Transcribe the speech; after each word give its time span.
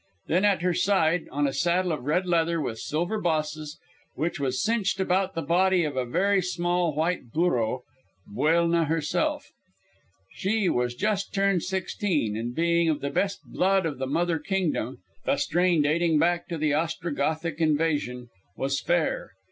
Then 0.25 0.43
at 0.45 0.63
her 0.63 0.73
side, 0.73 1.27
on 1.29 1.45
a 1.45 1.53
saddle 1.53 1.91
of 1.91 2.05
red 2.05 2.25
leather 2.25 2.59
with 2.59 2.79
silver 2.79 3.21
bosses, 3.21 3.77
which 4.15 4.39
was 4.39 4.59
cinched 4.63 4.99
about 4.99 5.35
the 5.35 5.43
body 5.43 5.83
of 5.83 5.95
a 5.95 6.07
very 6.07 6.41
small 6.41 6.95
white 6.95 7.29
burro, 7.31 7.83
Buelna 8.25 8.85
herself. 8.85 9.51
She 10.33 10.67
was 10.69 10.95
just 10.95 11.35
turned 11.35 11.61
sixteen, 11.61 12.35
and 12.35 12.55
being 12.55 12.89
of 12.89 13.01
the 13.01 13.11
best 13.11 13.41
blood 13.45 13.85
of 13.85 13.99
the 13.99 14.07
mother 14.07 14.39
kingdom 14.39 15.03
(the 15.25 15.37
strain 15.37 15.83
dating 15.83 16.17
back 16.17 16.47
to 16.47 16.57
the 16.57 16.71
Ostrogothic 16.73 17.59
invasion), 17.61 18.27
was 18.57 18.81
fair. 18.81 19.33